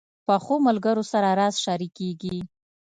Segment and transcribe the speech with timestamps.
[0.25, 2.37] پخو ملګرو سره راز شریکېږي